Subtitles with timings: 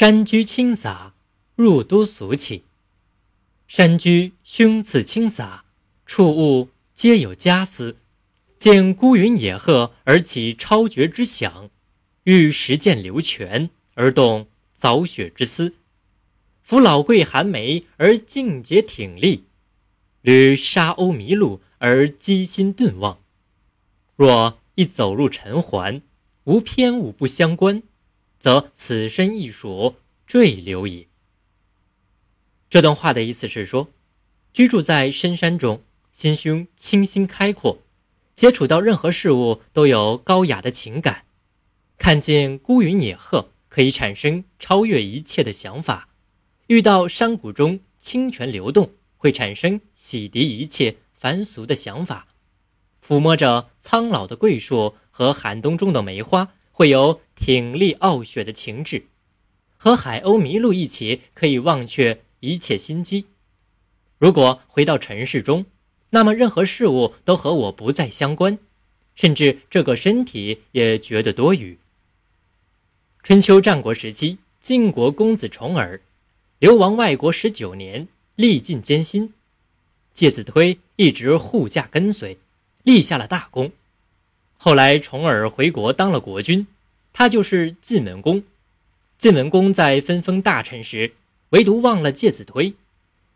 [0.00, 1.12] 山居清洒，
[1.56, 2.64] 入都俗气。
[3.68, 5.66] 山居胸次清洒，
[6.06, 7.96] 触物皆有佳思。
[8.56, 11.68] 见孤云野鹤而起超绝之想，
[12.24, 15.74] 遇石涧流泉而动凿雪之思。
[16.62, 19.44] 扶老桂寒梅而静节挺立，
[20.22, 23.18] 履沙鸥麋鹿而机心顿望。
[24.16, 26.00] 若一走入尘寰，
[26.44, 27.82] 无偏误不相关，
[28.40, 29.94] 则此身亦属
[30.26, 31.06] 坠流矣。
[32.68, 33.88] 这段话的意思是说，
[34.52, 37.78] 居住在深山中，心胸清新开阔，
[38.34, 41.26] 接触到任何事物都有高雅的情感，
[41.98, 46.08] 看见孤云野鹤可以产生超越一切的想法。
[46.68, 52.28] 遇到山谷中清泉流动，会产生洗涤一切凡俗的想法；
[53.04, 59.04] 抚摸着苍老的桂树和寒冬中的梅花，会有挺立傲雪的情志；
[59.78, 63.24] 和海鸥麋鹿一起，可以忘却一切心机。
[64.18, 65.64] 如果回到尘世中，
[66.10, 68.58] 那么任何事物都和我不再相关，
[69.14, 71.78] 甚至这个身体也觉得多余。
[73.22, 76.02] 春秋战国时期，晋国公子重耳。
[76.58, 79.32] 流亡外国十九年，历尽艰辛，
[80.12, 82.38] 介子推一直护驾跟随，
[82.82, 83.72] 立下了大功。
[84.58, 86.66] 后来重耳回国当了国君，
[87.20, 88.44] 他就是晋文公。
[89.18, 91.12] 晋文公在分封大臣时，
[91.50, 92.72] 唯独忘了介子推。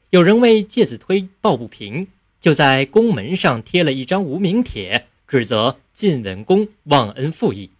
[0.09, 2.09] 有人为介子推抱不平，
[2.41, 7.73] 就在宫门上贴了一张无名帖，指责晋文公忘恩负义。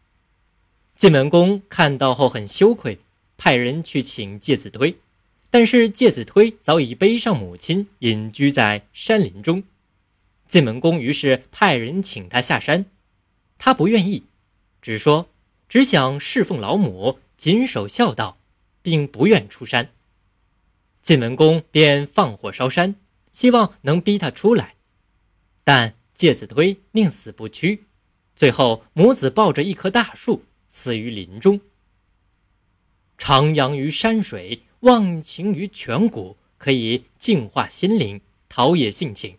[0.95, 2.99] 晋文公看到后很羞愧，
[3.39, 4.99] 派人去请介子推。
[5.49, 9.63] 但是介子推早已背上母亲，隐居在山林中。
[10.47, 12.85] 晋文公于是派人请他下山，
[13.57, 14.25] 他不愿意，
[14.83, 15.31] 只说
[15.75, 18.39] 只想侍奉老母，谨守孝道，
[18.81, 19.91] 并不愿出山。
[21.03, 22.95] 晋文公便放火烧山，
[23.33, 24.77] 希望能逼他出来，
[25.65, 27.87] 但介子推宁死不屈。
[28.37, 31.61] 最后，母子抱着一棵大树死于林中。
[33.19, 34.63] 徜徉于山水。
[34.83, 39.39] 忘情于泉谷，可以净化心灵，陶冶性情。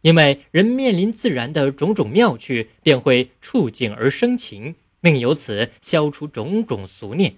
[0.00, 4.74] 因为人面临自然的种种妙趣，便会触景而生情，
[5.04, 7.36] 并由此消除种种俗念。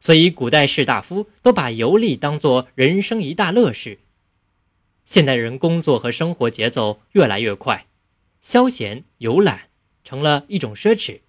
[0.00, 4.00] 所以，古代士大夫都把游历当作人生一大乐事。
[5.04, 7.86] 现代人工作和生活节奏越来越快，
[8.40, 9.68] 消闲游览
[10.02, 11.20] 成了一种奢侈。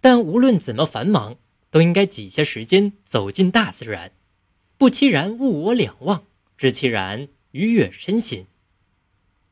[0.00, 1.36] 但无论怎么繁忙，
[1.70, 4.10] 都应该挤些时间走进大自然。
[4.76, 6.24] 不期然物我两忘，
[6.58, 8.46] 知其然愉悦身心。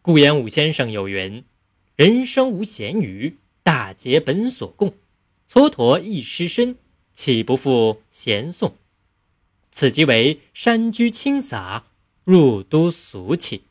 [0.03, 1.45] 顾炎武先生有云
[1.95, 4.95] ：“人生无闲余，大节本所共。
[5.53, 6.79] 蹉跎一失身，
[7.13, 8.75] 岂不负闲颂？”
[9.71, 11.85] 此即为山居清洒，
[12.25, 13.65] 入都俗气。